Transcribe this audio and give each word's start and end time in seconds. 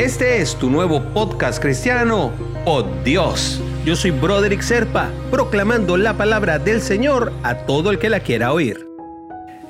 Este 0.00 0.40
es 0.40 0.56
tu 0.56 0.70
nuevo 0.70 1.02
podcast 1.12 1.60
cristiano, 1.60 2.30
Oh 2.64 2.82
Dios. 3.04 3.60
Yo 3.84 3.94
soy 3.94 4.12
Broderick 4.12 4.62
Serpa, 4.62 5.10
proclamando 5.30 5.98
la 5.98 6.16
palabra 6.16 6.58
del 6.58 6.80
Señor 6.80 7.34
a 7.42 7.54
todo 7.66 7.90
el 7.90 7.98
que 7.98 8.08
la 8.08 8.20
quiera 8.20 8.54
oír. 8.54 8.88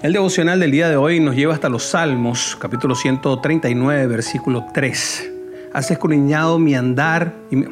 El 0.02 0.12
devocional 0.12 0.60
del 0.60 0.70
día 0.70 0.88
de 0.88 0.94
hoy 0.94 1.18
nos 1.18 1.34
lleva 1.34 1.54
hasta 1.54 1.68
los 1.68 1.82
Salmos, 1.82 2.56
capítulo 2.60 2.94
139, 2.94 4.06
versículo 4.06 4.66
3. 4.72 5.32
Has 5.72 5.90
escudriñado 5.90 6.60
mi 6.60 6.76
andar 6.76 7.34
y 7.50 7.56
mi, 7.56 7.66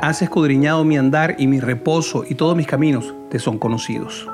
has 0.00 0.22
escudriñado 0.22 0.82
mi 0.86 0.96
andar 0.96 1.36
y 1.38 1.48
mi 1.48 1.60
reposo 1.60 2.24
y 2.26 2.34
todos 2.34 2.56
mis 2.56 2.66
caminos 2.66 3.12
te 3.28 3.38
son 3.38 3.58
conocidos. 3.58 4.26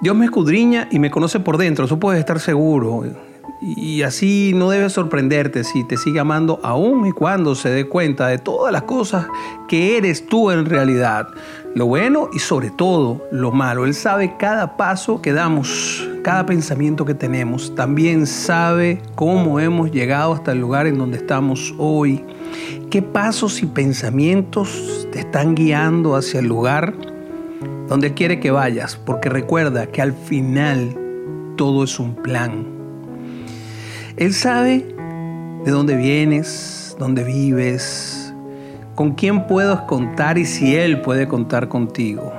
Dios 0.00 0.16
me 0.16 0.24
escudriña 0.24 0.88
y 0.90 0.98
me 0.98 1.12
conoce 1.12 1.38
por 1.38 1.58
dentro, 1.58 1.84
eso 1.84 2.00
puedes 2.00 2.18
estar 2.18 2.40
seguro. 2.40 3.04
Y 3.60 4.02
así 4.02 4.52
no 4.56 4.70
debes 4.70 4.92
sorprenderte 4.92 5.62
si 5.62 5.84
te 5.84 5.96
sigue 5.96 6.18
amando 6.18 6.58
aún 6.64 7.06
y 7.06 7.12
cuando 7.12 7.54
se 7.54 7.70
dé 7.70 7.86
cuenta 7.86 8.26
de 8.26 8.38
todas 8.38 8.72
las 8.72 8.82
cosas 8.82 9.26
que 9.68 9.96
eres 9.96 10.26
tú 10.26 10.50
en 10.50 10.66
realidad. 10.66 11.28
Lo 11.74 11.86
bueno 11.86 12.28
y 12.32 12.40
sobre 12.40 12.70
todo 12.70 13.24
lo 13.30 13.52
malo. 13.52 13.84
Él 13.84 13.94
sabe 13.94 14.36
cada 14.36 14.76
paso 14.76 15.22
que 15.22 15.32
damos, 15.32 16.08
cada 16.22 16.44
pensamiento 16.44 17.04
que 17.04 17.14
tenemos. 17.14 17.74
También 17.76 18.26
sabe 18.26 19.00
cómo 19.14 19.60
hemos 19.60 19.92
llegado 19.92 20.32
hasta 20.32 20.52
el 20.52 20.58
lugar 20.58 20.88
en 20.88 20.98
donde 20.98 21.18
estamos 21.18 21.72
hoy. 21.78 22.24
¿Qué 22.90 23.00
pasos 23.00 23.62
y 23.62 23.66
pensamientos 23.66 25.08
te 25.12 25.20
están 25.20 25.54
guiando 25.54 26.16
hacia 26.16 26.40
el 26.40 26.46
lugar 26.46 26.94
donde 27.88 28.12
quiere 28.12 28.40
que 28.40 28.50
vayas? 28.50 28.96
Porque 28.96 29.28
recuerda 29.28 29.86
que 29.86 30.02
al 30.02 30.12
final 30.12 30.98
todo 31.56 31.84
es 31.84 31.98
un 32.00 32.16
plan 32.16 32.81
él 34.16 34.34
sabe 34.34 34.84
de 35.64 35.70
dónde 35.70 35.96
vienes, 35.96 36.94
dónde 36.98 37.24
vives, 37.24 38.34
con 38.94 39.12
quién 39.12 39.46
puedes 39.46 39.80
contar 39.80 40.36
y 40.36 40.44
si 40.44 40.76
Él 40.76 41.00
puede 41.00 41.26
contar 41.26 41.68
contigo. 41.68 42.30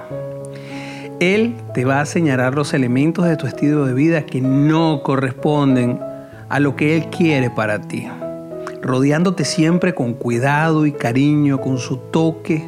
Él 1.20 1.56
te 1.74 1.84
va 1.84 2.02
a 2.02 2.06
señalar 2.06 2.54
los 2.54 2.74
elementos 2.76 3.26
de 3.26 3.38
tu 3.38 3.48
estilo 3.48 3.86
de 3.86 3.94
vida 3.94 4.26
que 4.26 4.40
no 4.40 5.02
corresponden 5.04 6.00
a 6.48 6.60
lo 6.60 6.76
que 6.76 6.96
Él 6.96 7.08
quiere 7.10 7.50
para 7.50 7.82
ti, 7.82 8.08
rodeándote 8.84 9.44
siempre 9.44 9.96
con 9.96 10.14
cuidado 10.14 10.86
y 10.86 10.92
cariño, 10.92 11.60
con 11.60 11.80
su 11.80 11.98
toque. 11.98 12.64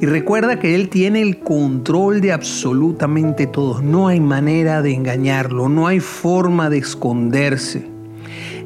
Y 0.00 0.06
recuerda 0.06 0.58
que 0.58 0.74
Él 0.74 0.88
tiene 0.88 1.22
el 1.22 1.38
control 1.38 2.20
de 2.20 2.32
absolutamente 2.32 3.46
todo. 3.46 3.80
No 3.80 4.08
hay 4.08 4.18
manera 4.18 4.82
de 4.82 4.92
engañarlo, 4.92 5.68
no 5.68 5.86
hay 5.86 6.00
forma 6.00 6.68
de 6.68 6.78
esconderse. 6.78 7.99